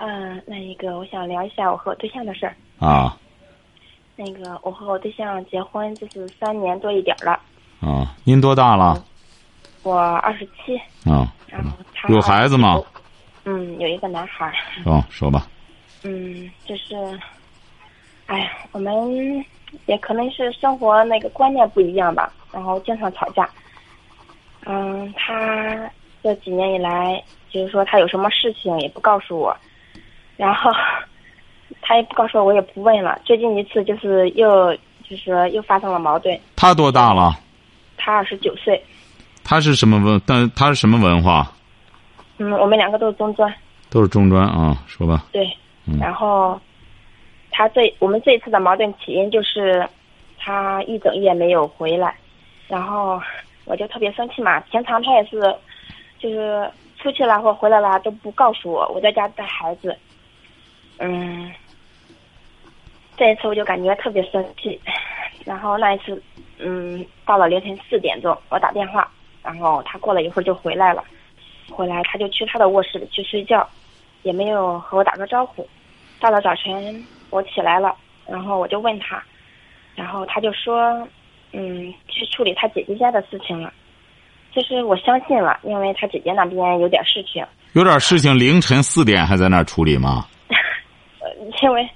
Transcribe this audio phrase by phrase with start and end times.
[0.00, 2.56] 嗯，那一个，我想聊一下我和我对象的事儿。
[2.78, 3.16] 啊
[4.16, 7.40] 那个，我和我对象结婚就是三年多一点儿了，
[7.80, 9.04] 啊，您多大了？
[9.82, 10.76] 我二十七，
[11.10, 12.82] 啊，然后他有孩子吗？
[13.44, 14.52] 嗯，有一个男孩儿。
[14.84, 15.46] 哦，说吧。
[16.02, 16.94] 嗯，就是，
[18.26, 19.44] 哎呀，我们
[19.86, 23.48] 也可能是生活那个观念不一样吧，然后经常吵架。
[24.66, 25.90] 嗯，他
[26.22, 29.56] 这几年以来，就是说他有什么事情也不告诉我，
[30.40, 30.70] 然后
[31.82, 33.20] 他也不告诉我，我也不问了。
[33.26, 36.38] 最近一次就是又就是说又发生了矛盾。
[36.56, 37.38] 他多大了？
[37.98, 38.82] 他二十九岁，
[39.44, 40.20] 他是什么文？
[40.26, 41.52] 但他是什么文化？
[42.38, 43.54] 嗯，我们两个都是中专，
[43.90, 44.78] 都是中专啊。
[44.86, 45.26] 说吧。
[45.30, 45.46] 对。
[45.86, 46.58] 嗯然后
[47.50, 49.86] 他这我们这一次的矛盾起因就是
[50.38, 52.14] 他一整夜没有回来，
[52.66, 53.20] 然后
[53.66, 54.58] 我就特别生气嘛。
[54.70, 55.40] 平常他也是
[56.18, 59.94] 就是出去了或回来了都不告诉我，我在家带孩子。
[61.00, 61.50] 嗯，
[63.16, 64.78] 这一次我就感觉特别生气，
[65.44, 66.22] 然后那一次，
[66.58, 69.10] 嗯，到了凌晨四点钟，我打电话，
[69.42, 71.02] 然后他过了一会儿就回来了，
[71.70, 73.66] 回来他就去他的卧室里去睡觉，
[74.22, 75.66] 也没有和我打个招呼。
[76.20, 79.22] 到了早晨，我起来了，然后我就问他，
[79.94, 81.08] 然后他就说，
[81.52, 83.72] 嗯，去处理他姐姐家的事情了。
[84.52, 87.42] 就是我相信了，因为他姐姐那边有点事情，
[87.72, 90.26] 有点事情，凌晨四点还在那处理吗？
[91.38, 91.88] 呃，因为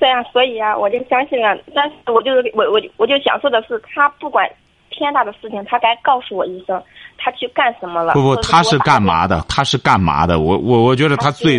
[0.00, 1.58] 这样，所以啊，我就相信了。
[1.74, 4.48] 但是我就是我我我就想说的是，他不管
[4.90, 6.82] 天大的事情，他该告诉我一声，
[7.16, 8.14] 他去干什么了。
[8.14, 9.44] 不不，他是干嘛的？
[9.48, 10.40] 他是干嘛的？
[10.40, 11.58] 我我我觉得他最，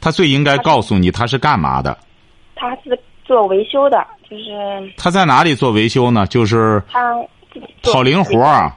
[0.00, 1.96] 他最应该告诉你他是干嘛的。
[2.54, 6.26] 他是做维修的，就是他在哪里做维修呢？
[6.26, 7.14] 就是他
[7.52, 8.72] 自己跑零活儿，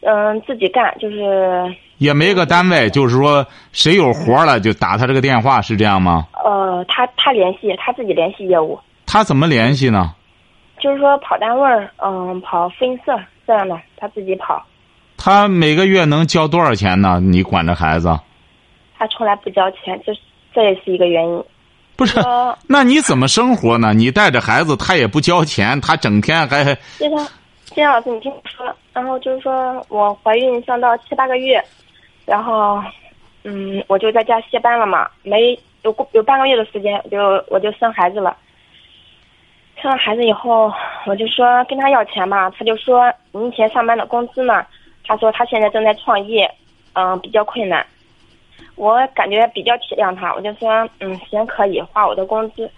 [0.00, 6.26] 嗯，自己干，就是也没个单位，就是说谁有活儿了就打他这个电话，是这样吗？
[6.44, 10.14] 呃，他他联系他自己联系业务，他怎么联系呢？
[10.80, 14.60] 就是说跑单位儿，嗯，跑复印社这样的，他自己跑，
[15.16, 17.20] 他每个月能交多少钱呢？
[17.20, 18.18] 你管着孩子？
[18.98, 20.12] 他从来不交钱，这
[20.52, 21.44] 这也是一个原因。
[21.94, 22.18] 不是，
[22.66, 23.94] 那你怎么生活呢？
[23.94, 26.64] 你带着孩子，他也不交钱，他整天还
[26.98, 27.28] 就像
[27.74, 31.62] 金老师，你听我说，然后就是说我怀孕上到七八个月，
[32.24, 32.82] 然后
[33.44, 37.18] 嗯，我就在家歇班了嘛，没有过有半个月的时间，就
[37.48, 38.36] 我就生孩子了。
[39.80, 40.72] 生了孩子以后，
[41.06, 44.64] 我就说跟他要钱嘛，他就说你以前上班的工资呢？
[45.04, 46.48] 他说他现在正在创业，
[46.92, 47.84] 嗯，比较困难。
[48.76, 52.70] 我感觉比较体谅他，我就说嗯行可以花我的工资。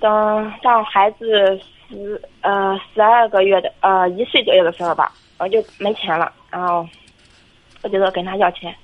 [0.00, 6.86] 等到孩子十呃十二个月的呃一岁左右的时候吧，我就没钱了，然后
[7.86, 8.74] 我就说跟他要钱，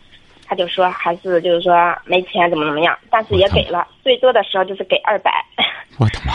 [0.46, 1.74] 他就说还是就是说
[2.04, 5.44] 没钱怎么怎么样，但是也给了，最多的时候就是给二百，
[5.98, 6.32] 我的妈！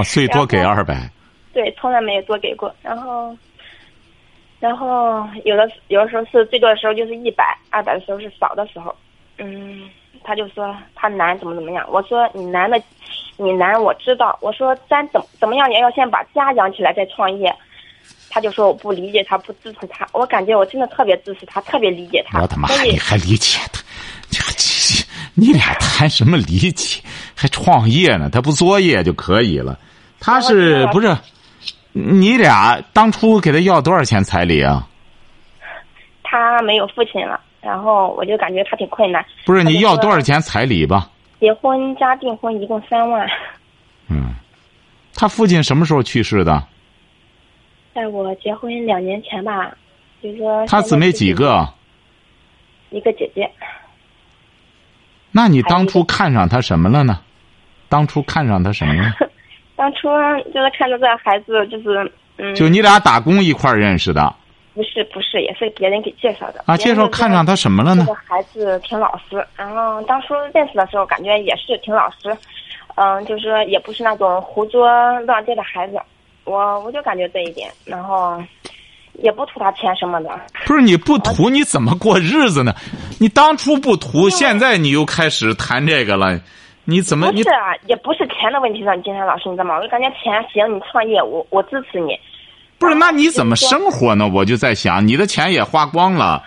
[0.00, 0.96] 哦，最多给二百。
[1.52, 2.74] 对，从来没有多给过。
[2.80, 3.36] 然后，
[4.58, 8.96] 然后有的有的时候是最多的时候就是一百，二百的时候是少的时候。
[9.36, 9.90] 嗯，
[10.24, 12.80] 他就说他难怎么怎么样，我说你难的，
[13.36, 14.38] 你难我知道。
[14.40, 17.54] 我说咱怎么怎么样也要先把家养起来再创业。
[18.30, 20.08] 他就说我不理解他，不支持他。
[20.12, 22.40] 我感觉我真的特别支持他，特别理解他。
[22.40, 23.80] 我他妈，你还理解他？
[25.34, 27.02] 你俩谈什么理解？
[27.34, 28.28] 还创业呢？
[28.30, 29.78] 他不作业就可以了。
[30.18, 31.16] 他是不是？
[31.92, 34.86] 你俩当初给他要多少钱彩礼啊？
[36.22, 39.24] 他没有父亲了，然后我就感觉他挺困难。
[39.44, 40.20] 不是你要多少？
[40.20, 41.10] 钱彩礼吧？
[41.40, 43.26] 结婚加订婚一共三万。
[44.08, 44.34] 嗯，
[45.14, 46.62] 他父亲什么时候去世的？
[47.94, 49.74] 在我结婚两年前吧，
[50.22, 51.34] 就是说他姊妹几？
[51.34, 51.68] 个？
[52.90, 53.50] 一个姐姐。
[55.32, 57.20] 那你当初看上他什么了呢？
[57.88, 59.12] 当初看上他什么了？
[59.76, 60.08] 当初
[60.52, 64.34] 就是看着这孩子，就是嗯，就你俩打工一块儿认识的
[64.74, 66.76] 不是不是，也是别人给介绍的啊？
[66.76, 68.18] 介绍看上他什么了呢这个？
[68.26, 72.36] 孩子挺老实，然后当初认识的时候感觉也是挺老实，
[72.96, 74.88] 嗯，就是说也不是那种胡作
[75.20, 76.00] 乱对的孩子，
[76.50, 78.42] 我我就感觉这一点，然后
[79.14, 80.28] 也不图他钱什么的。
[80.66, 82.74] 不是你不图你怎么过日子呢？
[83.20, 86.40] 你当初不图，现在你又开始谈这个了，
[86.84, 89.76] 你怎么不是啊，也不是钱的问题上，金山老师，你知道吗？
[89.76, 92.18] 我就感觉钱行，你创业，我我支持你。
[92.78, 92.94] 不是？
[92.94, 94.26] 那你怎么生活呢？
[94.26, 96.42] 我就在想，你的钱也花光了，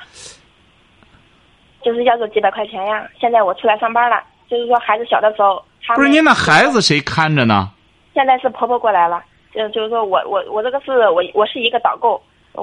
[1.84, 3.08] 就是要做几百块钱呀。
[3.20, 7.70] 现在我出来上班了，就是说孩子小的时候，他不是您那孩子谁看着呢？
[8.16, 9.24] 现在是婆婆过来了，
[9.54, 12.22] 就就是说我我我这个是我我是一个导购，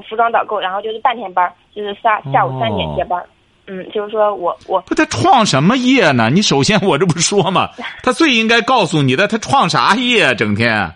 [0.09, 3.27] 服装导购，然后就是半天班，就是下下午三点哦接班儿。
[3.67, 6.29] 嗯，就是说我我不，他创什么业呢？
[6.33, 7.69] 你首先我这不说嘛，
[8.03, 10.35] 他最应该告诉你的，他创啥业？
[10.35, 10.93] 整天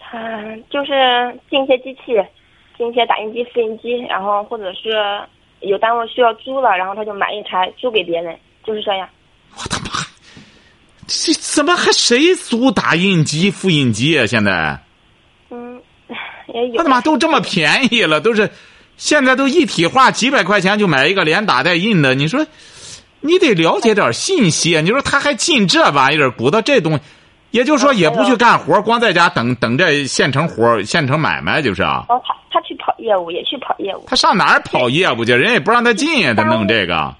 [0.00, 0.18] 他
[0.70, 0.92] 就是
[1.50, 2.14] 进一些机器，
[2.78, 4.90] 进一些打印机、复印机，然后或者是
[5.60, 8.34] 有单位需要租了，然后他就买一台租给别人，
[8.64, 9.06] 就是这样。
[9.50, 9.83] 我他妈，
[11.06, 14.26] 这怎么还谁租打印机、复印机啊？
[14.26, 14.80] 现在
[15.50, 15.80] 嗯，
[16.52, 16.76] 也有。
[16.78, 18.50] 他他妈都这么便宜了，都是
[18.96, 22.14] 现在都一体化，几百块钱就买一个连打带印的。
[22.14, 22.46] 你说，
[23.20, 24.80] 你得了解点信息啊！
[24.80, 27.00] 你说他还进这玩意儿，鼓捣这东西，
[27.50, 32.04] 也就是说也不去干活，光在家等等这现成活、现成买卖，就是啊。
[32.08, 35.32] 哦，他他去跑业务，也去跑业务，他上哪儿跑业务去？
[35.32, 37.14] 人也不让他进呀，他弄这个。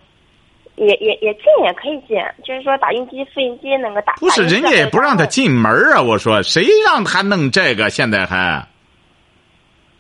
[0.77, 4.15] 也也也进也可以进，就是说打印机、复印机那个打。
[4.15, 6.03] 不是，人家也不让他进门儿啊！
[6.03, 7.91] 我说，谁让他弄这个？
[7.91, 8.67] 现在还，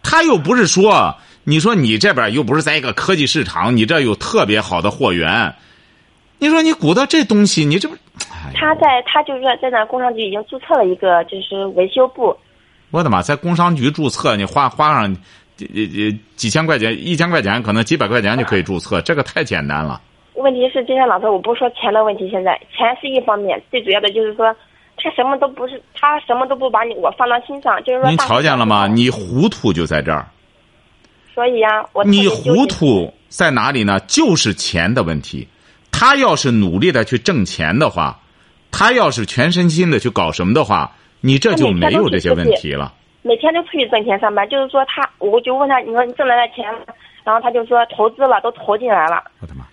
[0.03, 5.55] 他又不是说，你说你这边又不是在一个科技市场，你这有特别好的货源，
[6.38, 12.37] 你说你鼓捣这东西，你这不，哎他在他就是说在那工商局已经注册了一个就是维修部，
[12.91, 15.17] 我的妈，在工商局注册，你花花上，
[15.56, 20.00] 几几几千块钱、一千块钱，可能几百块钱就可以注册，这个太简单了。
[20.34, 24.54] 问题是，今天老师，我不是说钱的问题，现在钱是一方面，最主要的就是说，
[24.96, 28.08] 他什么都不是，他什么都不把你我放到心上，就是说。
[28.08, 28.86] 您瞧见了吗？？
[28.88, 30.26] 你糊涂就在这儿。
[31.34, 33.98] 所以呀、我你糊涂在哪里呢？
[34.06, 35.48] 就是钱的问题。
[35.90, 38.19] 他要是努力的去挣钱的话，
[38.70, 42.92] 他要是全身心的去搞什么的话，你这就没有这些问题了。
[43.22, 46.64] 每天都出去挣钱上班，就是说他，我就问他，你说你挣来的钱，
[47.25, 49.22] 然后他就说投资了，都投进来了。
[49.40, 49.64] 我的妈，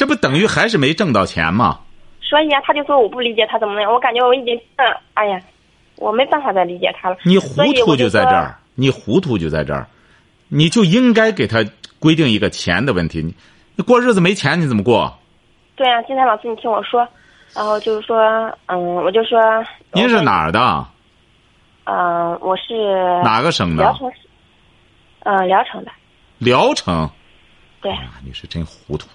[0.00, 1.80] 这不等于还是没挣到钱吗？
[2.22, 5.38] 所以啊，他就说我不理解他怎么样，我感觉我已经，嗯，哎呀，
[5.96, 7.18] 我没办法再理解他了。
[7.22, 9.86] 你糊涂就在这儿，你糊涂就在这儿，
[10.48, 11.62] 你就应该给他
[11.98, 13.20] 规定一个钱的问题。
[13.20, 13.34] 你
[13.76, 15.18] 你过日子没钱你怎么过？
[15.76, 17.06] 对啊，金山老师，你听我说，
[17.54, 18.16] 然后就是说，
[18.68, 19.38] 嗯，我就说，
[19.92, 20.86] 您是哪儿的？
[21.84, 23.84] 嗯、我是哪个省的？
[23.84, 24.16] 聊城市，
[25.24, 25.90] 嗯、聊城的，
[26.38, 27.10] 聊城。
[27.82, 29.06] 对啊，你是真糊涂。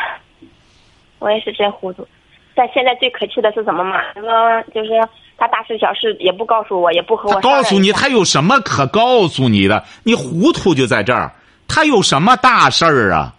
[0.00, 0.20] 哎，
[1.20, 2.06] 我也是真糊涂。
[2.54, 4.00] 但现在最可气的是什么嘛？
[4.14, 4.90] 他说就是
[5.38, 9.82] 他大事小事也不告诉我，也不和我他告诉你，他有什么可告诉你的？
[10.02, 11.32] 你糊涂就在这儿。
[11.68, 13.32] 他有什么大事儿啊？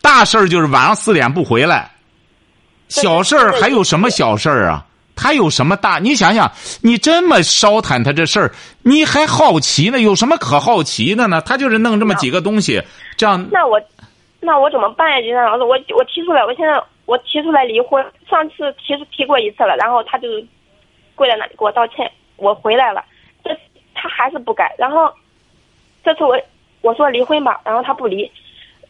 [0.00, 1.90] 大事儿就是晚上四点不回来，
[2.88, 4.84] 小事儿还有什么小事儿啊？
[5.16, 5.98] 他有什么大？
[5.98, 6.50] 你想想，
[6.82, 8.52] 你这么烧谈他这事儿，
[8.82, 10.00] 你还好奇呢？
[10.00, 11.40] 有什么可好奇的呢？
[11.42, 12.82] 他就是弄这么几个东西，
[13.16, 13.80] 这样那我，
[14.44, 15.20] 那我怎么办呀？
[15.22, 20.28] 金山老师，我我提出来，我现在我提出来离婚，上次提出提过一次了，然后他就
[21.14, 23.04] 跪在那里给我道歉，我回来了，
[23.42, 23.50] 这
[23.94, 25.10] 他还是不改，然后
[26.04, 26.38] 这次我
[26.82, 28.30] 我说离婚吧，然后他不离，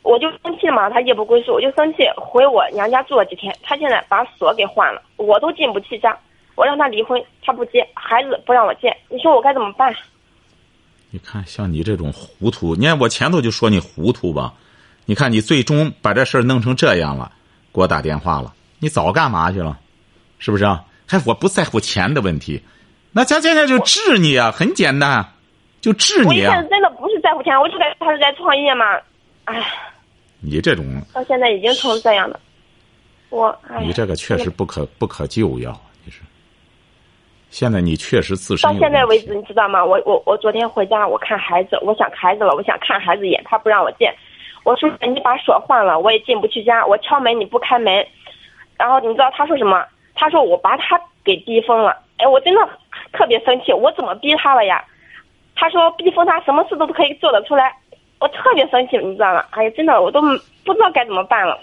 [0.03, 6.19] 我就生气嘛，他夜不归宿，我就生气，回我娘家住了几天，他现在把锁给换了，我都进不去家，
[6.57, 9.95] 我让他离婚，他不接，孩子不让我见，你说我该怎么办？
[11.11, 14.53] 你看，像你这种糊涂，你看我前头就说你糊涂吧，
[15.07, 17.31] 你看你最终把这事儿弄成这样了，
[17.73, 19.79] 给我打电话了，你早干嘛去了？
[20.39, 20.85] 是不是啊？
[21.07, 22.63] 还我不在乎钱的问题，
[23.13, 25.25] 那咱现在就治你啊，很简单，
[25.81, 26.69] 就治你啊我一开始。
[26.69, 28.85] 真的不是在乎钱，我就感觉他是在创业嘛，
[29.45, 29.63] 哎。
[30.41, 30.85] 你这种，
[31.15, 32.39] 到现在已经成这样了，
[33.31, 36.21] 我你这个确实不可不可救药，你是。
[37.49, 39.83] 现在你确实自身到现在为止，你知道吗？
[39.83, 44.15] 我我我昨天回家，我看孩子，我想孩子了，我想看孩子一眼，他不让我见。
[44.65, 46.85] 我说你把锁换了，我也进不去家。
[46.87, 48.05] 我敲门你不开门，
[48.79, 49.85] 然后你知道他说什么？
[50.15, 51.97] 他说我把他给逼疯了。
[52.17, 52.61] 哎，我真的
[53.13, 54.83] 特别生气，我怎么逼他了呀？
[55.57, 57.73] 他说逼疯他什么事都可以做得出来，
[58.21, 59.45] 我特别生气，你知道吗？
[59.51, 61.59] 哎呀，真的我都不知道该怎么办了。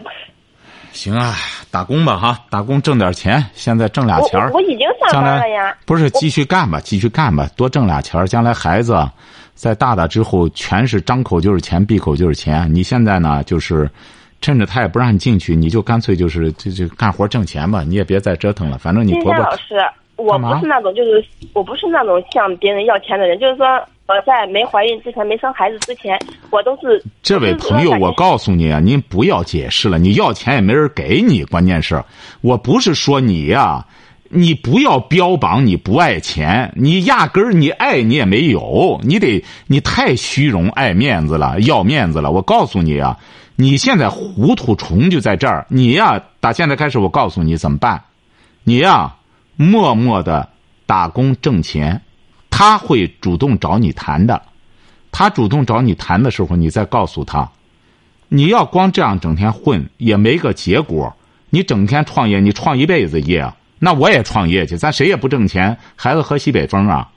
[0.92, 1.34] 行啊，
[1.72, 5.76] 打工吧哈，打工挣点钱，现在挣俩钱儿我我已经上班了呀。
[5.86, 8.94] 不是继续干吧，继续干吧，多挣俩钱儿将来孩子
[9.54, 12.68] 在大大之后，全是张口就是钱，闭口就是钱。
[12.74, 13.90] 你现在呢，就是
[14.42, 18.78] 趁着他也不让你进去，你就干脆就是就就干活挣钱吧，你也别再折腾了。
[18.78, 19.76] 反正你金婆婆山老师，
[20.16, 23.66] 我不是那种就是我不是那种向别人要钱的人，就是说
[24.08, 26.18] 我在没怀孕之前、没生孩子之前，
[26.50, 30.00] 我都是这位朋友，我告诉你啊，您不要解释了。
[30.00, 32.04] 你要钱也没人给你，关键是，
[32.42, 33.86] 我不是说你呀，
[34.34, 42.32] 你不要标榜你不爱钱，你压根儿你爱你也没有，你得你太虚荣、爱面子了、要面子了。
[42.32, 43.18] 我告诉你啊，
[43.56, 48.02] 你现在糊涂虫就在这儿，你呀，打现在开始，我告诉你怎么办，
[48.64, 49.16] 你呀，
[49.58, 50.50] 默默的
[50.86, 52.02] 打工挣钱。
[52.50, 54.42] 他会主动找你谈的，
[55.12, 57.50] 他主动找你谈的时候，你再告诉他，
[58.28, 61.16] 你要光这样整天混也没个结果。
[61.50, 63.52] 你整天创业，你创一辈子业，
[63.84, 67.10] 那我也创业去，咱谁也不挣钱，孩子喝西北风啊！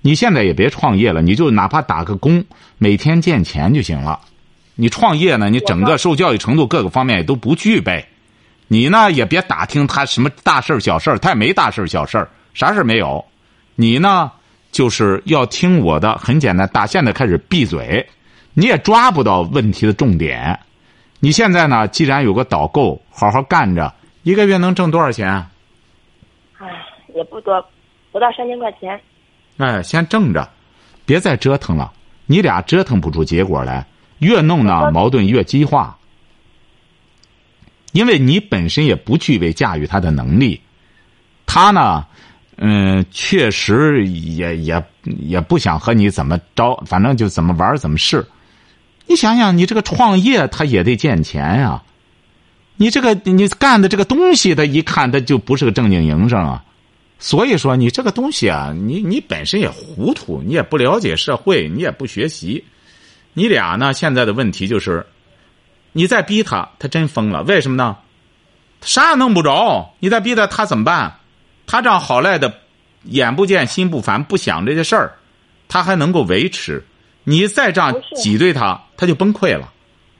[0.00, 2.44] 你现在也别创业了，你就哪怕打个工，
[2.78, 4.18] 每天见钱就行了。
[4.74, 8.04] 你创业呢，你整个受教育程度各个方面也都不具备，
[8.66, 13.24] 你呢也别打听他什么大事小事他也没大事小事啥事没有，
[13.76, 14.32] 你呢？
[14.72, 18.08] 就是要听我的，很简单，打现在开始闭嘴，
[18.54, 20.58] 你也抓不到问题的重点。
[21.18, 25.44] 你现在呢，既然有个导购，好好干着，一个月能挣多少钱？
[26.60, 26.68] 唉，
[27.14, 27.64] 也不多，
[28.12, 29.00] 不到三千块钱。
[29.56, 30.46] 哎，先挣着，
[31.06, 31.90] 别再折腾了。
[32.26, 33.86] 你俩折腾不出结果来，
[34.18, 35.96] 越弄呢，矛盾越激化。
[37.92, 40.60] 因为你本身也不具备驾驭他的能力，
[41.46, 42.06] 他呢？
[42.62, 48.26] 嗯，确实也也也不想和你怎么着，反正就怎么玩怎么试。
[49.06, 51.82] 你想想，你这个创业他也得见钱呀。
[52.80, 56.64] 你这个你干的这个东西，他一看他就不是个正经营生啊。
[57.18, 62.64] 所以说，你这个东西啊，你你本身也糊涂，你也不了解社会，你也不学习。
[63.34, 65.04] 你俩呢，现在的问题就是，
[65.92, 67.42] 你再逼他，他真疯了。
[67.42, 67.98] 为什么呢？
[68.80, 71.18] 啥也弄不着，你再逼他，他怎么办？
[71.66, 72.60] 他这样好赖的，
[73.02, 75.18] 眼不见心不烦，不想这些事儿，
[75.68, 76.82] 他还能够维持。
[77.24, 79.70] 你再这样挤兑他，他就崩溃了。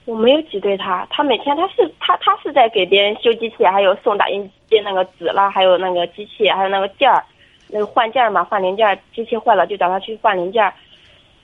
[0.05, 7.23] 我没有挤兑他，他每天他是他他是在给别人修机器，还有送打印机那个纸啦，还有那个机器，还有那个件儿，
[7.67, 10.73] 那个换件儿嘛，换零件，机器坏了就找他去换零件。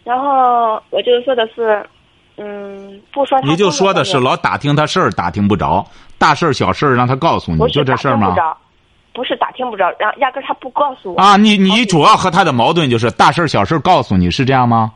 [0.03, 1.85] 然后我就说的是，
[2.37, 5.85] 嗯，不说你就说的是老打听他事儿，打听不着，
[6.17, 8.35] 大事儿小事儿让他告诉你，就这事儿吗？
[9.13, 11.37] 不是打听不着，然后压根他不告诉我啊！
[11.37, 14.93] 你你主要和他的矛盾就是大事儿小事儿告诉你是这样吗？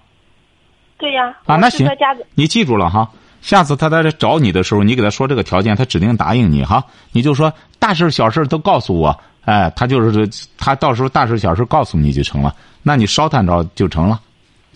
[0.97, 1.35] 对呀。
[1.45, 1.87] 啊，那行，
[2.35, 3.09] 你记住了哈。
[3.41, 6.83] 下次他在这找你的时候，你给他说这个条件，他指定答应你哈。
[7.11, 12.55] 你就说大事小事都告诉我，哎，他就是他到时候大事小事告诉你就成了。
[12.83, 14.19] 那你烧炭着就成了。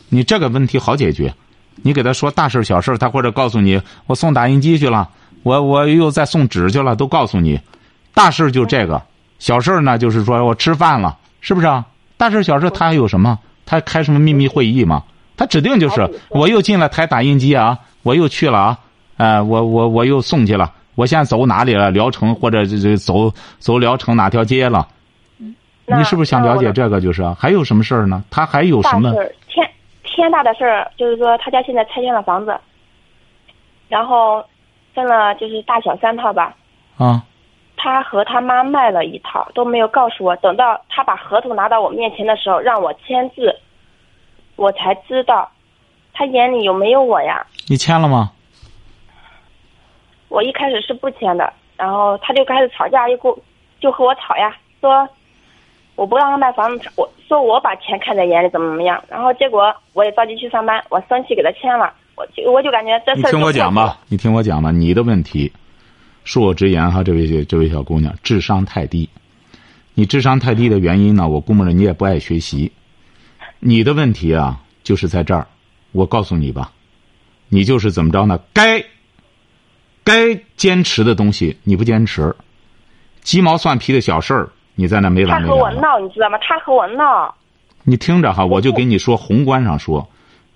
[0.10, 1.34] 你这个问题好解决，
[1.76, 5.08] 你给他说大事小事，他或者告诉你我送打印机去了，
[5.44, 7.60] 我我又在送纸去了，都告诉你。
[8.14, 9.02] 大事就这个。
[9.38, 11.86] 小事呢，就是说我吃饭了，是不是啊？
[12.18, 13.38] 大事小事他还有什么？
[13.66, 15.04] 他开什么秘密会议吗？
[15.36, 18.80] 他指定就是我又进了台打印机啊，我又去了啊，
[19.18, 21.90] 呃，我我我又送去了，我现在走哪里了？
[21.90, 24.88] 聊城或者这这走走聊城哪条街了？
[25.88, 27.02] 你是不是想了解这个？
[27.02, 28.24] 就是还有什么事儿呢？
[28.30, 29.12] 他还有什么？
[29.48, 29.68] 天
[30.04, 32.56] 天大的事儿，就是说他家现在拆迁了房子，
[33.90, 34.46] 然后
[34.94, 36.56] 分了就是大小三套吧。
[36.98, 37.24] 啊。
[37.78, 40.36] 他和他妈卖了一套，都没有告诉我。
[40.38, 43.56] 等到他把合同拿到我面前的时候，让我签字，
[44.56, 45.52] 我才知道，
[46.16, 47.46] 他眼里有没有我呀？
[47.68, 48.32] 你签了吗？
[50.30, 53.32] 我一开始是不签的，然后他就开始吵架，又跟
[53.80, 55.08] 就和我吵呀，说
[55.96, 59.02] 我不让他卖房子，我说我把钱看在眼里，怎么怎么样。
[59.08, 65.52] 然后结果我也着急去上班，我生气给他签了，我就我就感觉这事你听我讲吧，你听我讲吧，你的问题。
[66.26, 69.08] 恕我直言哈，这位这位小姑娘智商太低。
[69.94, 71.30] 你智商太低的原因呢？
[71.30, 72.72] 我估摸着你也不爱学习。
[73.60, 75.48] 你的问题啊，就是在这儿。
[75.96, 76.74] 我告诉你吧，
[77.48, 78.38] 你就是怎么着呢？
[78.52, 78.84] 该
[80.04, 82.36] 该坚持的东西你不坚持，
[83.22, 85.54] 鸡毛蒜皮的小事儿你在那没完没了。
[85.54, 86.38] 他和我闹，你知道吗？
[86.42, 87.34] 他和我闹。
[87.84, 90.06] 你听着哈，我就给你说，宏观上说，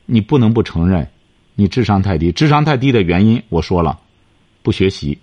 [0.05, 1.08] 你不能不承认，
[1.55, 2.34] 你智商太低。
[2.34, 3.98] 智商太低的原因，我说了，
[4.62, 5.17] 不学习。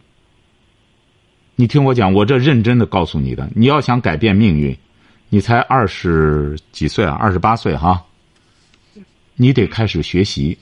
[1.57, 3.49] 你听我讲，我这认真的告诉你的。
[3.55, 4.75] 你要想改变命运，
[5.29, 8.03] 你才二十几岁啊，二十八岁哈，
[9.37, 10.59] 你得开始学习。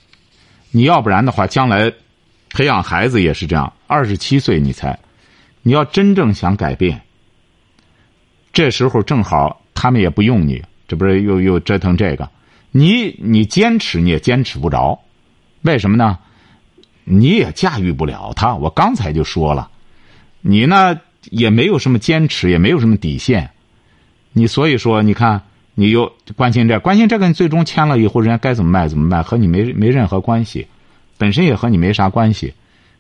[0.71, 1.93] 你要不然的话，将来
[2.51, 3.73] 培养孩子也是这样。
[3.87, 4.99] 二十七岁你才，
[5.63, 7.01] 你要真正想改变，
[8.53, 12.29] 这时候正好他们也不用你，这不是又又折腾这个？
[12.73, 15.01] 你你坚持你也坚持不着，
[15.63, 16.19] 为什么呢？
[17.05, 18.55] 你也驾驭不了他。
[18.55, 19.71] 我刚才就说了。
[20.41, 21.01] 你呢
[21.31, 23.51] 也没有什么坚持，也没有什么底线，
[24.33, 25.43] 你所以说，你看
[25.75, 30.69] 你又关心这关心这个，你最终签了以后，人家该怎么卖怎么卖，和你没没任何关系，
[31.19, 32.55] 本身也和你没啥关系。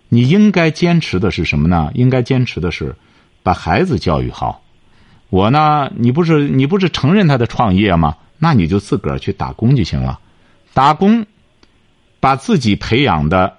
[0.08, 1.90] 你应该坚持的是什么呢？
[1.94, 2.94] 应该坚持的是
[3.42, 4.62] 把孩子教育好。
[5.30, 8.16] 我呢，你不是你不是承认他的创业吗？
[8.38, 10.18] 那你就自个儿去打工就行了，
[10.72, 11.24] 打工，
[12.20, 13.56] 把自己培养的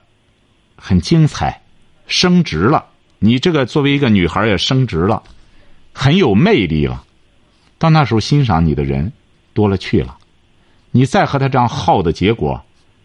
[0.75, 1.61] 很精彩，
[2.05, 2.85] 升职了。
[3.19, 5.23] 你这个作为一个女孩也升职了，
[5.93, 7.03] 很有魅力了。
[7.85, 9.13] 到那时候欣赏你的人
[9.53, 10.17] 多了去了，
[10.89, 12.59] 你再和他这样耗的结果，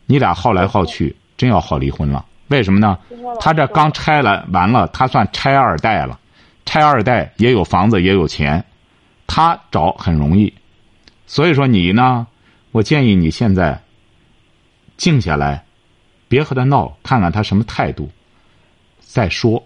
[0.07, 2.25] 你俩耗来耗去，真要耗离婚了。
[2.49, 2.99] 为什么呢？
[3.39, 6.19] 他这刚拆了完了，他算拆二代了，
[6.65, 8.65] 拆二代也有房子也有钱，
[9.27, 10.51] 他找很容易。
[11.27, 12.27] 所以说你呢，
[12.73, 13.83] 我建议你现在
[14.97, 15.63] 静下来，
[16.27, 18.11] 别和他闹，看看他什么态度，
[19.01, 19.63] 再说。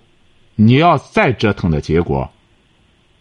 [0.57, 2.29] 你要再折腾的结果，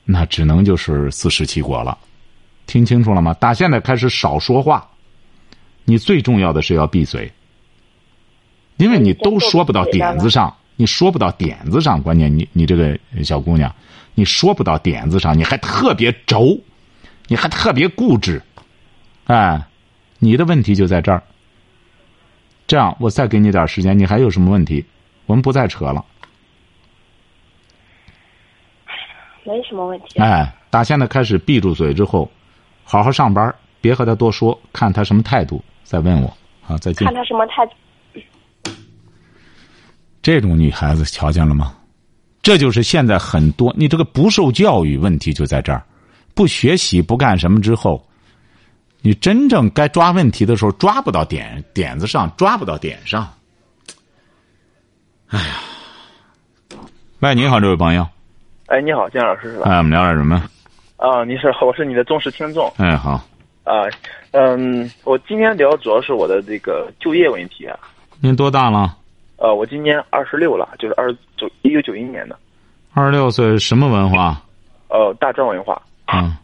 [0.05, 1.97] 那只能就是自食其果了。
[2.65, 3.33] 听清楚了吗？
[3.33, 4.89] 打现在开始少说话，
[5.85, 7.31] 你最重要的是要闭嘴，
[8.77, 12.01] 因为你都说不到点子上，你说不到点子上。
[12.01, 13.73] 关键你你这个小姑娘，
[14.15, 16.57] 你说不到点子上，你还特别轴，
[17.27, 18.41] 你还特别固执，
[19.25, 19.61] 哎，
[20.19, 21.21] 你的问题就在这儿。
[22.65, 24.85] 这样，我再给你点时间，你还有什么问题？
[25.25, 26.03] 我们不再扯了。
[29.45, 30.19] 没什么问题。
[30.19, 32.29] 哎，打现在开始闭住嘴之后，
[32.83, 36.31] 好好上班，别和他多说，看他什么态度，再问我。
[36.61, 37.05] 好，再见。
[37.05, 37.73] 看他什么态度。
[40.21, 41.75] 这种女孩子瞧见了吗？
[42.41, 45.81] 这就是现在很多你这个不受教育问题就在这儿，
[46.33, 48.05] 不学习不干什么之后，
[49.01, 53.33] 你真正该抓问题的时候抓不到点点子上，抓不到点上。
[55.27, 55.59] 哎呀，
[57.19, 58.07] 喂，你好，这位朋友。
[58.67, 59.69] 哎，你好，姜老师是吧？
[59.69, 60.41] 哎，我们聊点什么？
[60.95, 62.71] 啊，你是，我是你的忠实听众。
[62.77, 63.21] 哎，好。
[63.65, 63.83] 啊，
[64.31, 67.77] 嗯，我今天聊主要是我的这个就业问题啊。
[68.21, 68.97] 您多大了？
[69.35, 72.37] 呃，我今年二十六了，就是二九一九九一年的。
[72.93, 74.41] 二十六岁，什么文化？
[74.87, 75.81] 呃，大专文化。
[76.13, 76.35] 嗯。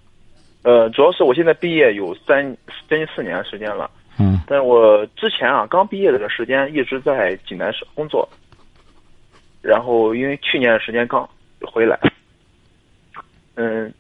[0.64, 2.44] 呃，主要是我现在毕业有三
[2.90, 3.90] 将近四年时间了。
[4.18, 4.42] 嗯。
[4.46, 8.28] 但是我之前啊，刚毕业这个时间一直在济南市工作。
[9.62, 11.28] 然后因为去年的时间刚。
[11.74, 12.00] 回来，
[13.62, 13.94] 嗯，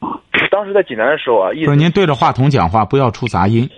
[0.50, 3.70] 当时在济南的时候啊，不是您对着话筒讲话，不要出杂音。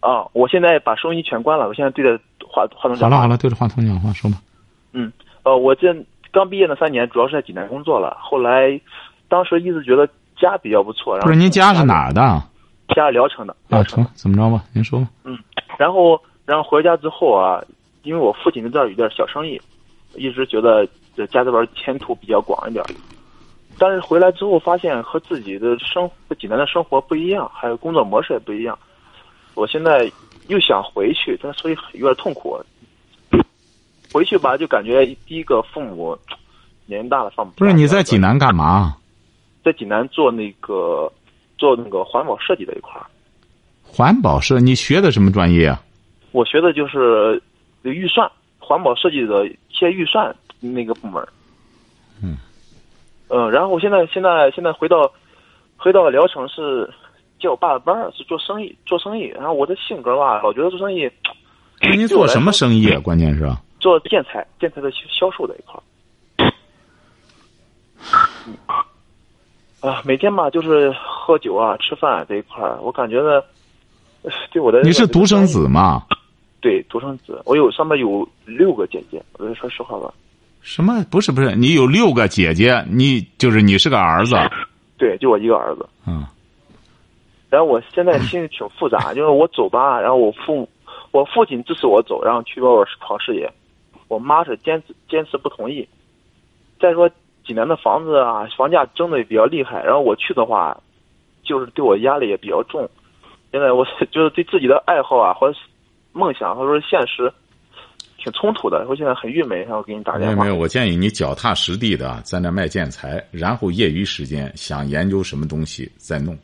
[0.00, 3.08] 啊，我现在把收音机全关了，我现在对着话话筒讲。
[3.10, 4.36] 好了好了，对着话筒讲话，说吧。
[4.92, 5.10] 嗯，
[5.42, 5.96] 呃，我这
[6.30, 8.14] 刚毕业那三年，主要是在济南工作了。
[8.20, 8.78] 后来，
[9.28, 10.06] 当时一直觉得
[10.38, 11.18] 家比较不错。
[11.20, 12.20] 不是您家是哪儿的？
[12.94, 13.56] 家聊城的。
[13.70, 14.62] 啊，成，怎么着吧？
[14.74, 15.08] 您说吧。
[15.24, 15.38] 嗯，
[15.78, 17.64] 然后，然后回家之后啊，
[18.02, 19.58] 因为我父亲在这儿有点小生意，
[20.14, 22.84] 一直觉得这家这边前途比较广一点。
[23.82, 28.78] 但是回来之后发现和自己的生和济南的生活不一样，还有工作模式也不一样。
[29.54, 30.08] 我现在
[30.46, 32.56] 又想回去，但所以有点痛苦。
[34.12, 36.16] 回去吧，就感觉第一个父母
[36.86, 37.56] 年龄大了放不。
[37.56, 38.94] 不是你在济南干嘛？
[39.64, 41.12] 在济南做那个
[41.58, 43.06] 做那个环保设计这一块儿。
[43.82, 44.60] 环保设？
[44.60, 45.82] 你学的什么专业啊？
[46.30, 47.42] 我学的就是
[47.82, 51.26] 预算，环保设计的一些预算那个部门。
[52.22, 52.38] 嗯。
[53.34, 55.10] 嗯，然后我现在现在现在回到，
[55.78, 56.86] 回到聊城是
[57.40, 59.22] 接我爸的班儿，是做生意做生意。
[59.34, 61.10] 然后我的性格吧，老觉得做生意。
[61.80, 63.00] 那您做什么生意啊？
[63.00, 65.80] 关键是做建材，建材的销售这一块
[66.36, 66.52] 儿。
[69.80, 73.42] 啊，每天吧就是喝酒啊、吃饭这一块儿，我感觉呢，
[74.52, 74.82] 对我的。
[74.82, 76.02] 你是独生子吗？
[76.60, 79.22] 对，独生子，我有上面有六个姐姐。
[79.38, 80.12] 我说实话吧。
[80.62, 81.54] 什么不是不是？
[81.56, 84.36] 你有六个姐姐，你就是你是个儿子，
[84.96, 85.86] 对，就我一个儿子。
[86.06, 86.24] 嗯。
[87.50, 90.68] 然后我现在心里挺复杂， 就是我走吧，然后我父母，
[91.10, 93.52] 我父亲支持我走，然后去外边闯事业，
[94.08, 95.86] 我妈是坚持坚持不同意。
[96.80, 97.10] 再说
[97.44, 100.80] 济南的房子啊，房价争的也比较厉害，然后我去的话，
[101.42, 102.88] 就是对我压力也比较重。
[103.50, 105.58] 现在我 就是对自己的爱好啊，或者
[106.12, 107.30] 梦想，或者说现实。
[108.22, 110.34] 挺冲突的，我现在很郁闷，然后给你打电话。
[110.34, 116.38] 没有没有，我建议你脚踏实地的在那卖建材，然后业余时间想研究什么东西再弄，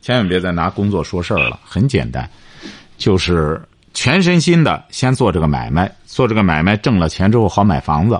[0.00, 1.60] 千万别再拿工作说事儿了。
[1.62, 2.28] 很简单，
[2.96, 3.60] 就是
[3.92, 8.18] 全身心的先做这个买卖，做这个买卖挣了钱之后好买房子，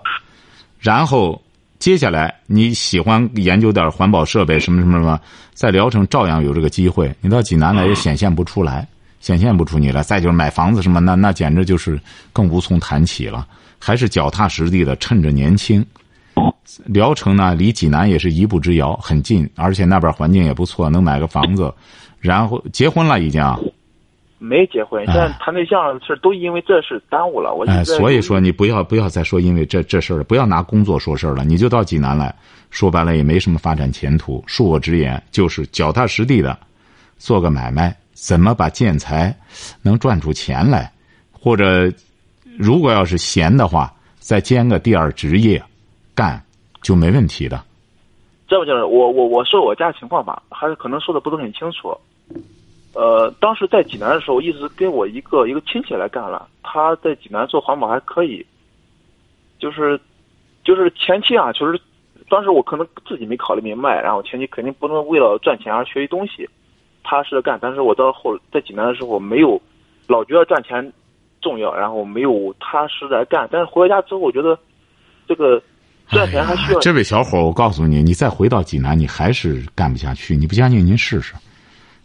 [0.78, 1.40] 然后
[1.78, 5.18] 接下来你喜欢研究点环保设备什么什么什么，
[5.54, 8.86] 在聊城照样有这个机会，你到济南来也显现不出来。
[9.20, 12.00] 显现不出你来，再就是买房子什么，那那简直就是
[12.32, 13.46] 更无从谈起了。
[13.78, 15.84] 还是脚踏实地的，趁着年轻，
[16.86, 21.72] 聊城呢，离济南也是一步之遥，很近，而且那边环境也不错，能买个房子。
[22.20, 23.42] 然后结婚了已经。
[24.40, 27.52] 没结婚，现在谈对象的事都因为这事耽误了。
[27.52, 32.32] 我哎，所以说你不要不要再说因为这这事儿了，不要拿工作说事儿了，你就到济南来，
[32.70, 34.40] 说白了也没什么发展前途。
[34.46, 36.56] 恕我直言，就是脚踏实地的
[37.16, 39.32] 做个买卖，怎么把建材
[39.80, 40.92] 能赚出钱来，
[41.30, 41.88] 或者
[42.58, 45.62] 如果要是闲的话，再兼个第二职业
[46.16, 46.42] 干
[46.82, 47.62] 就没问题的。
[48.48, 51.96] 这不就是我我我说我家情况吧，还是可能说的不是很清楚。
[52.92, 56.48] 呃，当时在济南的时候，一直跟我一个一个亲戚来干了。
[56.64, 58.44] 他在济南做环保还可以，
[59.60, 59.98] 就是，
[60.64, 61.80] 就是前期啊，就是
[62.28, 66.48] 当时我可能自己没考虑明白，然后前期肯定不能为了赚钱而学习东西，
[67.08, 67.58] 踏实的干。
[67.62, 69.60] 但是我到后在济南的时候，没有
[70.06, 70.92] 老觉得赚钱
[71.40, 73.48] 重要，然后没有踏实的干。
[73.50, 74.58] 但是回到家之后，我觉得
[75.26, 75.62] 这个
[76.08, 76.80] 赚钱还需要。
[76.80, 80.36] 这位小伙，我告诉你，你再回到济南，你还是干不下去。
[80.36, 81.34] 你不相信，您试试。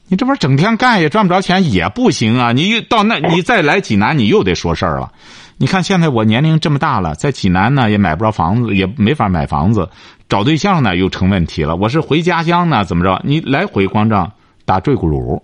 [0.10, 2.52] 你这不是整天干也赚不着钱也不行啊！
[2.52, 5.12] 你到那，你再来济南，你又得说事儿了。
[5.58, 9.90] 你看现在我年龄这么大了，在济南呢也买不着房子，也没法买房子，
[10.28, 11.78] 找对象呢又成问题了。
[11.78, 13.22] 我是回家乡呢，怎么着？
[13.24, 14.30] 你来回光这
[14.66, 15.42] 打坠骨乳，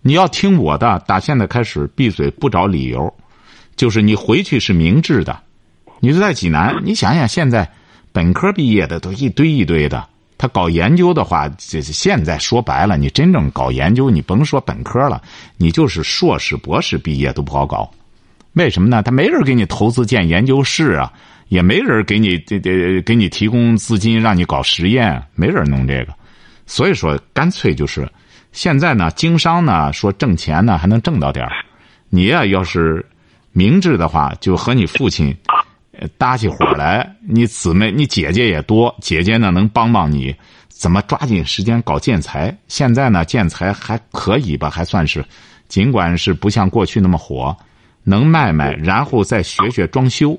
[0.00, 3.12] 你要听我的，打现在开始闭嘴不找理由，
[3.76, 5.38] 就是你回去是明智的。
[6.00, 7.70] 你是在济南，你想想现在
[8.12, 10.04] 本科毕业的都一堆一堆的。
[10.36, 15.22] 他搞研究的话，这现在说白了，你真正搞研究，你甭说本科了，
[15.56, 17.88] 你就是硕士、博士毕业都不好搞。
[18.54, 19.02] 为什么呢？
[19.04, 21.12] 他没人给你投资建研究室啊，
[21.48, 26.12] 也没人给你这这给你提供资金让你搞实验，没人弄这个。
[26.66, 28.10] 所以说，干脆就是
[28.52, 31.52] 现在呢，经商呢，说挣钱呢还能挣到点儿。
[32.08, 33.04] 你呀，要是
[33.52, 35.36] 明智的话，就和你父亲。
[36.16, 40.34] 搭起伙来，你姊妹、你姐姐也多，姐姐呢能帮帮你，
[40.68, 42.56] 怎么抓紧时间搞建材？
[42.66, 45.24] 现在呢，建材还可以吧，还算是，
[45.68, 47.54] 尽管是不像过去那么火，
[48.04, 50.36] 能卖卖，然后再学学装修，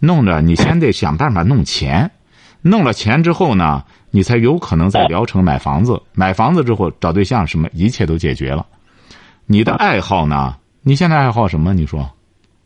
[0.00, 2.08] 弄着你先得想办法弄钱，
[2.60, 8.66] 弄了钱之后呢，你才有可能在聊城买房子，买房子之后找对象，什么一切都解决了。
[9.46, 10.56] 你的爱好呢？
[10.82, 11.74] 你现在爱好什么？
[11.74, 12.08] 你说？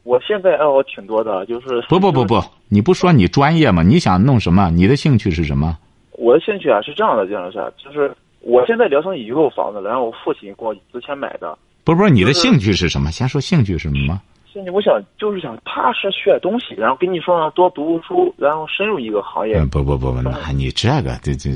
[0.05, 3.83] 我现在爱好挺多的，就是不不不不，你不说你专业吗？
[3.83, 4.71] 你想弄什么？
[4.71, 5.77] 你的兴趣是什么？
[6.13, 11.59] 我的兴趣啊是这样的，这样的事就是我现在聊城已经有房子了，然后我父亲给我之前买的。
[11.83, 13.11] 不是不是，你的兴趣是什么？
[13.11, 14.21] 先说兴趣是什么？
[14.55, 19.63] 兴趣我想就是想踏实学东西，然后跟你说多读书，然后深入一个行业。
[19.67, 21.51] 不不不不，那你这个这这，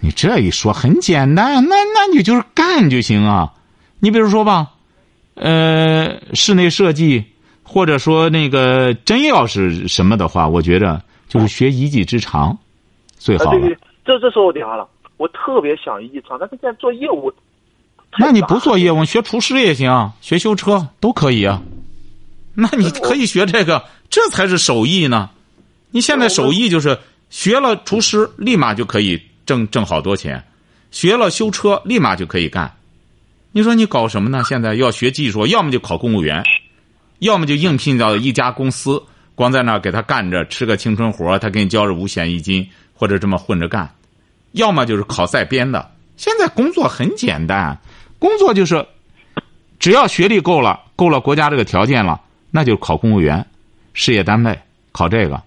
[0.00, 3.52] 你这一说很简单，那那你就是干就行啊。
[4.00, 4.70] 你比如说吧，
[5.34, 7.24] 呃，室内设计。
[7.64, 12.58] 或者说那个真要是什么的话，我觉着就是学一技之长，
[13.16, 13.50] 最好。
[13.52, 17.32] 对对，这这说我点了，我特别想一技之长，但是现在做业务。
[18.18, 21.62] 那你不做业务，学厨师也行，学修车都可以啊。
[22.54, 25.30] 那你可以学这个，这才是手艺呢。
[25.90, 26.98] 你现在手艺就是
[27.30, 30.38] 学了厨师，立马就可以挣挣好多钱；
[30.90, 32.72] 学了修车，立马就可以干。
[33.52, 34.42] 你说你搞什么呢？
[34.46, 36.42] 现在要学技术，要么就考公务员。
[37.18, 39.00] 要么就应聘到一家公司，
[39.34, 43.86] 光在那给他干着，吃个青春活他给你交着五险一金，或者这么混着干；
[44.52, 45.90] 要么就是考在编的。
[46.16, 47.78] 现在工作很简单，
[48.18, 48.84] 工作就是
[49.78, 52.20] 只要学历够了，够了国家这个条件了，
[52.52, 53.44] 那就考公务员、
[53.92, 54.56] 事业单位
[54.92, 55.42] 考这个。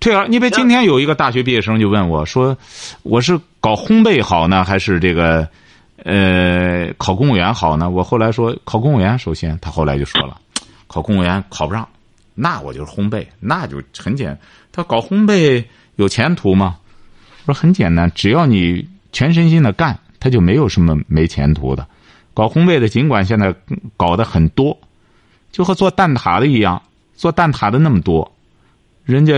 [0.00, 2.56] 退而，你别今天有一个大学毕业生就问我说
[3.02, 5.46] ：“我是搞烘焙好呢，还是这个
[6.04, 10.40] 呃考公务员好呢？”我后来说考公务员，首先他后来就说了。
[10.86, 11.86] 考公务员考不上，
[12.34, 14.38] 那我就是烘焙，那就很简。
[14.70, 15.64] 他搞烘焙
[15.96, 16.78] 有前途吗？
[17.44, 21.84] 我说很简单，只要你全身心的干，他就没有什么没前途的。
[22.32, 23.52] 搞烘焙的，尽管现在
[23.96, 24.78] 搞的很多，
[25.50, 26.80] 就和做蛋挞的一样，
[27.14, 28.30] 做蛋挞的那么多，
[29.04, 29.34] 人家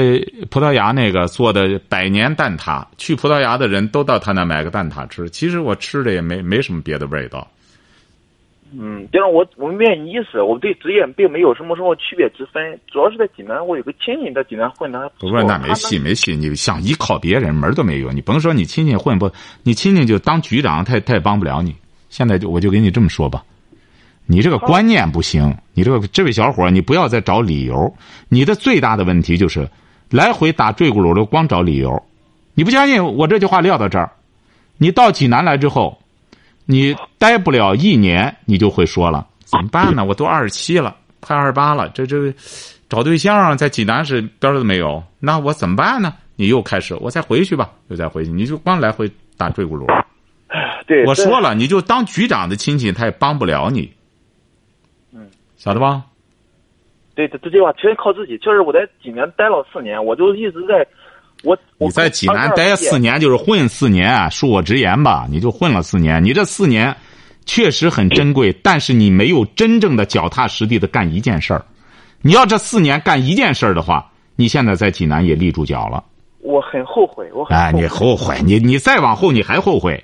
[0.51, 5.31] 葡萄牙那个做的百年蛋挞，去葡萄牙的人都到他那买个蛋挞吃。
[5.31, 7.47] 其实我吃的也没没什么别的味道。
[8.73, 15.11] 嗯，就是我我们愿意意思，我对职业并没有什么什么区别之分，主要是在济南，我有个亲戚在济南混的。
[15.19, 18.13] 不是，那没戏没戏，你想依靠别人门都没有。
[18.13, 19.29] 你甭说你亲戚混不，
[19.65, 21.75] 你亲戚就当局长，他他也帮不了你。
[22.11, 23.43] 现在就我就给你这么说吧，
[24.31, 27.93] 你这个观念不行，你这个这位小伙你不要再找理由。
[28.29, 29.69] 你的最大的问题就是
[30.09, 32.01] 来回打坠骨噜的，光找理由。
[32.55, 34.09] 你不相信我这句话撂到这儿，
[34.79, 35.99] 你到济南来之后。
[36.67, 40.05] 你待不了一年，你就会说了，怎么办呢？
[40.05, 42.33] 我都二十七了，快二十八了，这这
[42.89, 46.15] 找对象在济南是边儿都没有，那我怎么办呢？
[46.37, 49.89] 你又开始，我再回去吧，又再回去，你就光来回打坠骨轮。
[50.87, 53.91] 对，我说了，你就当局长的亲戚，他也帮不了你。
[55.61, 56.05] 嗯，晓得吧？
[57.15, 58.39] 对，这这句话全靠自己。
[58.39, 60.87] 就是我在济南待了四年，我就一直在，
[61.45, 66.25] 我我你在济南待四年，就是混四年，恕我直言吧，你就混了四年。
[66.25, 66.97] 你这四年
[67.45, 71.63] 确实很珍贵，但是你没有真正的脚踏实地的干一件事儿。
[72.23, 76.03] 你要这四年干一件事儿的话，你现在在济南也立住脚了。
[76.41, 80.03] 我很后悔，我很哎，你后后悔，你你再往后你还后悔。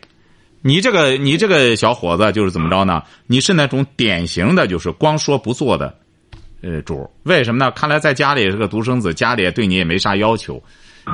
[0.66, 3.00] 你这个你这个小伙子就是怎么着呢？
[3.28, 5.96] 你是那种典型的就是光说不做的，
[6.60, 7.08] 呃，主。
[7.22, 7.70] 为什么呢？
[7.70, 10.60] 看来在家里也是个独生子，家里也对你也没啥要求，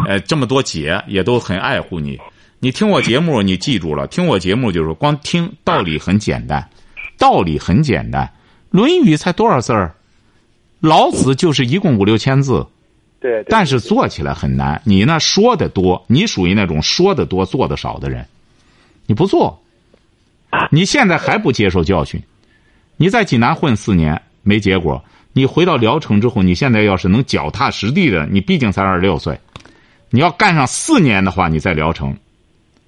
[0.08, 2.18] 呃，这么多姐也都很爱护你。
[2.60, 6.66] 你听我节目，你记住了，听我节目就是光听道理很简单，
[7.18, 8.24] 道理很简单，
[8.70, 9.94] 《论语》才多少字儿？
[10.80, 12.66] 老子就是一共五六千字，
[13.20, 14.80] 对，对但是做起来很难。
[14.86, 18.26] 你呢说的多，你属于那种说的多做的少的人，
[19.12, 19.62] 你不做，
[20.70, 22.18] 你现在还不接受教训。
[22.96, 29.38] 你在济南混四年没结果，你回到聊城之后，你现在要是能脚踏实地的，你毕竟才二十六岁，
[30.08, 32.16] 你要干上四年的话，你在聊城，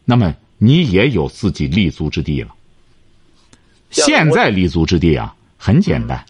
[0.06, 2.54] 那么你也有自己立足之地了。
[3.90, 6.24] 现在立足之地啊，很简单。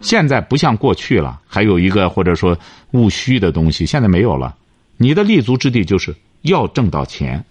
[0.00, 2.58] 现在不像过去了，还有一个或者说
[2.90, 4.56] 务虚的东西，现在没有了。
[4.96, 7.44] 你的立足之地就是要挣到钱。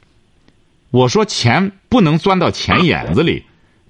[0.93, 3.43] 我说钱不能钻到钱眼子里，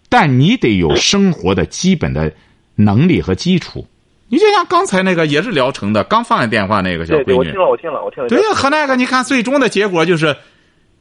[0.07, 2.31] 但你得有生活的基本的
[2.75, 3.85] 能力和基础。
[4.29, 8.29] 你就像刚才那个也是聊城的，刚放下电话那个小闺女我听，了，我听了，我听了。
[8.29, 10.33] 对呀，和那个你看，最终的结果就是，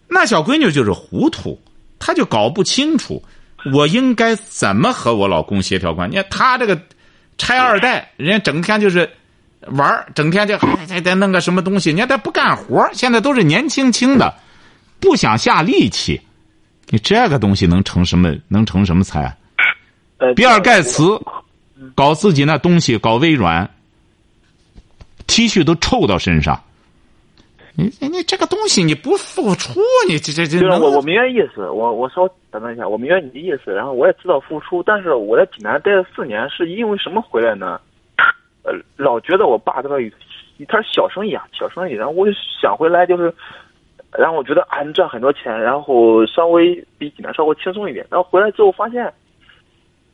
[0.08, 1.56] 那小闺女就是糊涂，
[2.00, 3.22] 她就搞不清楚
[3.72, 6.16] 我应该怎么和我老公协调关系。
[6.16, 6.76] 你看她这个
[7.38, 9.08] 拆二代，人家整天就是
[9.68, 14.34] 玩整天就还还得弄个什么东西，人家他不干活现在都是年轻轻的，
[15.02, 16.18] 不想下力气。
[16.88, 18.34] 你这个东西能成什么？
[18.48, 19.36] 能成什么才？
[20.18, 21.20] 呃，比尔盖茨
[21.94, 23.68] 搞自己那东西，搞微软
[25.26, 26.62] ，T 恤都臭到身上。
[27.74, 37.80] 你你你这个东西你不付出，你这这这能就是我我明白意思，我我稍等等一下，我明白你的意思，然后我也知道付出，但是我在济南待了四年，是因为什么回来呢？
[38.62, 39.98] 呃，老觉得我爸这个
[40.68, 43.34] 他是小生意啊，小生意，然后我就想回来，就是，
[44.18, 49.11] 然后我觉得啊，能赚很多钱，然后稍微比济南稍微轻松一点，然后回来之后发现，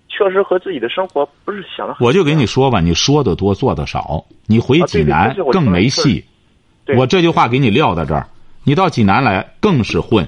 [0.09, 1.97] 确实和自己的生活不是想的。
[2.01, 4.25] 我就跟你说吧，你说的多，做的少。
[4.47, 6.25] 你回济南更没戏。
[6.85, 8.27] 对我这句话给你撂在这儿，
[8.65, 10.27] 你到济南来更是混。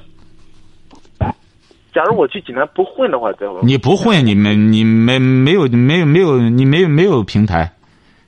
[1.93, 3.61] 假如我去济南不混的话，对吧？
[3.63, 7.73] 你不混，你没你没没有没有没有你没有没有平台。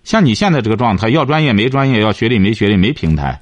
[0.02, 3.40] 像你现在这个状态，要专业没专业，要学历没学历，没平台，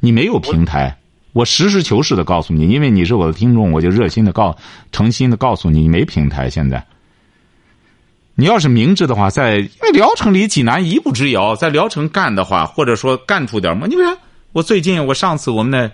[0.00, 0.98] 你没有平台。
[1.38, 4.58] 我实事求是的告诉你，因为你是我的听众，我就热心的告，
[4.90, 6.50] 诚心的告诉你，你没平台。
[6.50, 6.84] 现在，
[8.34, 14.08] 你要是明智的话，在因为聊城离济南一步之遥，在聊城干的话，或者说干出点么，你比如
[14.50, 15.88] 我最近我上次我们那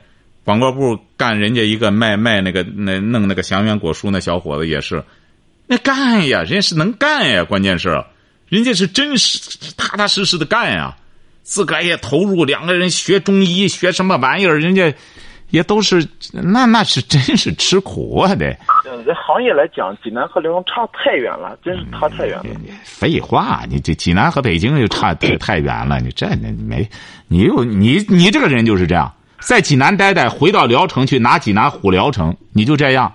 [0.44, 5.04] 广告部干人家一个卖卖那个那弄那个祥源果蔬那小伙子也是，
[5.66, 8.02] 那干呀，人家是能干呀，关键是，
[8.48, 10.96] 人家是真实踏踏实实的干呀，
[11.42, 14.94] 自个儿也投入，两个人学中医，学什么玩意儿，人家
[15.54, 18.50] 也都是那那是真是吃苦啊得。
[18.90, 22.44] 嗯，这行业来讲，济南和辽宁差太远了，真是差太远了。
[22.82, 26.88] 废话，你这济南和北京又差太太远了，你这你没，
[27.28, 33.12] 你又你你这个人就是这样，在济南待待，回到聊城去拿济南唬聊城，你就这样。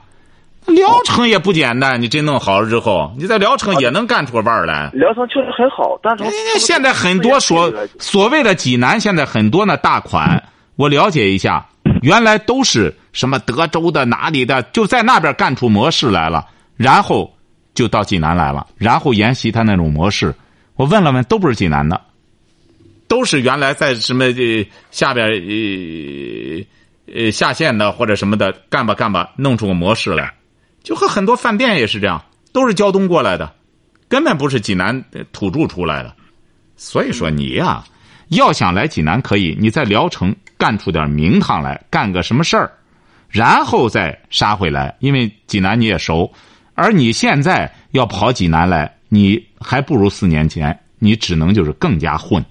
[0.66, 4.90] 聊城也不简单，你真弄好了之后，你在聊城也能干出个腕儿来。
[4.94, 6.24] 聊城确实很好，但是
[6.60, 10.42] 现在很多所所谓的济南，现在很多那大款，
[10.76, 11.66] 我了解一下，
[12.02, 17.34] 原来都是什么德州的哪里的，就在那边干出模式来了，然后
[17.74, 20.34] 就到济南来了，然后沿袭他那种模式。
[20.76, 22.00] 我问了问，都不是济南的，
[23.08, 26.66] 都是原来在什么呃下边呃
[27.14, 30.34] 呃下线的或者什么的干吧干吧，弄出个模式来，
[30.84, 33.54] 就和很多饭店也是这样，都是胶东过来的，
[34.08, 36.16] 根本不是济南土著出来的。
[36.78, 37.84] 所以说你呀、
[38.30, 42.72] 要想来济南可以，你在聊城干出点名堂来，干个什么事儿，
[43.30, 46.32] 然后再杀回来，因为济南你也熟。
[46.76, 52.44] 而你现在要跑济南来，你还不如四年前，你只能就是更加混，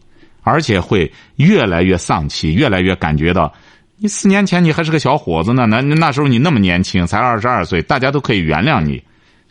[0.42, 3.52] 而且会越来越丧气，越来越感觉到，
[3.96, 9.02] 你四年前你还是个小伙子呢，那那时候你那么年轻，才二十二岁，大家都可以原谅你。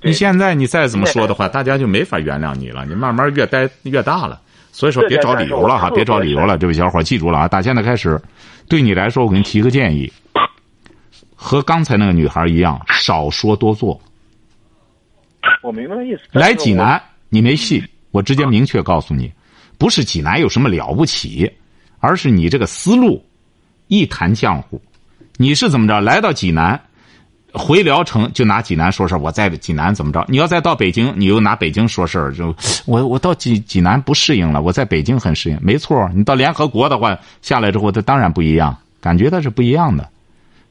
[0.02, 2.86] 你现在你再怎么说的话，大家就没法原谅你了。
[2.86, 4.40] 你慢慢越待越大了，
[4.78, 7.48] 所以说别找理由了哈，别找理由了，这位小伙记住了啊！
[7.48, 8.22] 打现在开始，
[8.70, 10.14] 对你来说，我给你提个建议，
[11.36, 14.00] 和刚才那个女孩一样，少说多做。
[15.64, 16.22] 我明白意思。
[16.32, 19.34] 来济南，你没戏，我直接明确告诉你，
[19.80, 21.52] 不是济南有什么了不起，
[22.00, 23.26] 而是你这个思路
[23.88, 24.80] 一谈浆糊。
[25.38, 26.00] 你是怎么着？
[26.00, 26.80] 来到济南，
[27.58, 30.24] 回聊城就拿济南说事我在济南怎么着？
[30.28, 32.34] 你要再到北京，你又拿北京说事儿。
[32.34, 35.58] 就 我我到济济南不适应了，我在北京很适应。
[35.62, 40.08] 没错，你到联合国的话下来之后，它当然不一样，感觉它是不一样的。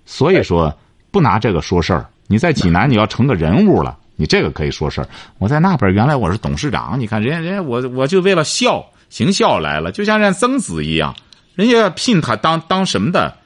[0.05, 0.73] 所以说，
[1.11, 2.07] 不拿这个说事儿。
[2.29, 5.09] 你在济南，你要成个人物了，你这个可以说事儿。
[5.39, 11.15] 我在那边原来我是董事长，你看人家人家我我就为了孝行孝来了，就像人曾子一样，
[11.55, 13.37] 人家聘他当当什么的。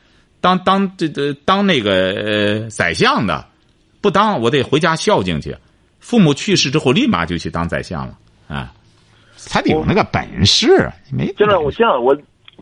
[0.40, 3.46] 当当这这当那个呃宰相的，
[4.00, 5.57] 不当我得回家孝敬去。
[5.98, 8.16] 父母去世之后，立马就去当宰相了
[8.48, 8.72] 啊！
[9.50, 11.31] 他得有那个本事，没。
[11.35, 12.16] 真的，我这样，我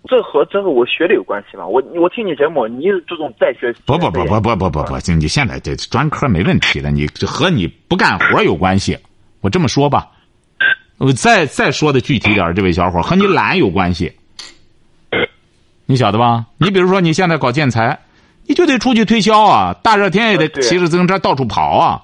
[0.09, 1.65] 这和这个我学的有关系吗？
[1.65, 3.73] 我我听你节目，你注重在学。
[3.87, 8.99] 不不不不不不不不，你现在这专科没问题的，你和你不干活有关系。
[9.41, 10.09] 我这么说吧，
[10.99, 14.13] 我再再说的具体点，这位小伙和你懒有关系。
[15.91, 16.45] 你晓得吧？
[16.59, 17.99] 你比如说，你现在搞建材，
[18.47, 19.75] 你就得出去推销啊！
[19.83, 22.03] 大热天也得骑着自行车到处跑啊！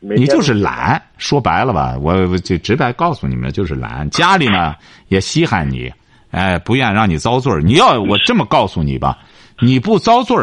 [0.00, 4.08] 你就是懒，说白了吧，我就直白告诉你们，就是懒。
[4.08, 4.74] 家里呢
[5.08, 5.92] 也稀罕你，
[6.30, 9.18] 哎，不愿让你遭罪你要我这么告诉你吧，
[9.60, 10.34] 你不遭罪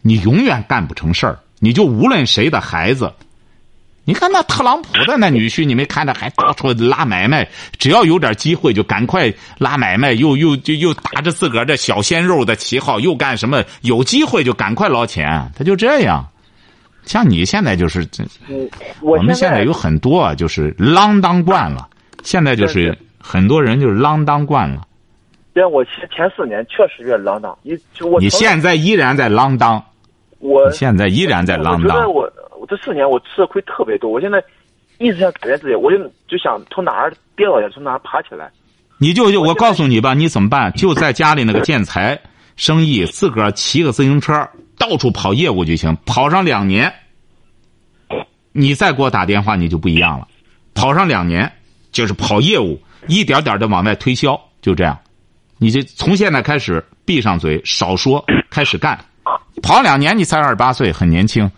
[0.00, 1.38] 你永远干不成事儿。
[1.58, 3.12] 你就无论谁的孩子。
[4.04, 7.48] 你看那特朗普的那女婿，你没看着还到处拉买卖？
[7.78, 13.62] 只要有点机会，就赶快拉买卖，又又就又打着自个儿这小鲜肉的旗号，又干什么？
[13.82, 16.26] 有机会就赶快捞钱，他就这样。
[17.04, 18.24] 像你现在就是这，
[19.00, 21.88] 我们现在有很多啊，就是锒当惯了。
[22.24, 24.82] 现在就是很多人就是锒当惯了。
[25.52, 27.56] 对，我前前四年确实有点锒当。
[27.62, 29.80] 你我你现在依然在锒当，
[30.40, 32.12] 我现在依然在锒当。
[32.12, 32.28] 我。
[32.66, 34.42] 这四年我吃的亏特别多，我现在
[34.98, 35.98] 一直想改变自己，我就
[36.28, 38.50] 就想从哪儿跌倒下，从哪儿爬起来。
[38.98, 40.72] 你就就我告诉你吧，你怎么办？
[40.74, 42.20] 就在家里那个 建材
[42.56, 44.48] 生意，自个儿骑个自行车
[44.78, 45.96] 到处跑业务就行。
[46.06, 46.92] 跑上两年，
[48.52, 50.28] 你再给我打电话，你就不一样了。
[50.74, 51.50] 跑上两年，
[51.90, 54.96] 就是跑业务，一点点的往外推销，就这样。
[55.58, 58.98] 你就从现在开始闭上嘴，少说，开始干。
[59.62, 61.50] 跑两年，你才二十八岁，很年轻。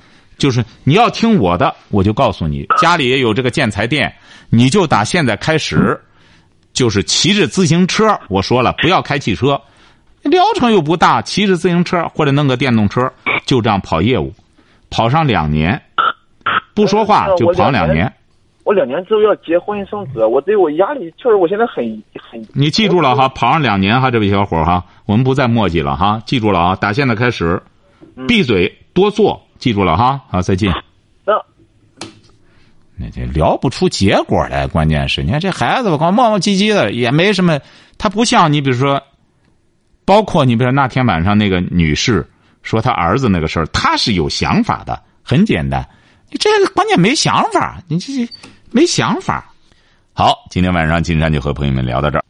[0.45, 4.15] 就是你要听我的，我就告诉你，家里也有这个建材店，
[4.51, 5.99] 你就打现在开始，
[6.75, 8.21] 就是骑着自行车。
[8.29, 9.59] 我说了，不要开汽车，
[10.23, 13.11] 疗程又不大，骑着自行车或者弄个电动车，
[13.47, 14.35] 就这样跑业务，
[14.91, 15.81] 跑上两年，
[16.75, 18.13] 不说话就跑两年。
[18.65, 21.83] 我两年之后要结婚生子，我对我压力确实，我现在很
[22.21, 22.47] 很。
[22.53, 27.63] 你记住了哈，跑上两年哈，这位小伙哈，我们不再墨迹了哈，记住了啊，打现在开始，
[28.29, 29.41] 闭嘴多做。
[29.59, 30.73] 记住了哈，好，再见。
[31.25, 31.33] 那
[32.97, 37.59] 那这聊不出结果来，关键是你看这孩子吧，光磨磨唧唧的，也没什么。
[37.99, 39.03] 他不像你，比如说，
[40.05, 42.29] 包括你，比如说那天晚上那个女士
[42.63, 45.89] 说她儿子那个事儿，他是有想法的，很简单。
[46.31, 48.13] 你这个关键没想法，你这
[48.71, 49.53] 没想法。
[50.13, 52.25] 好，今天晚上金山就和朋友们聊到这儿。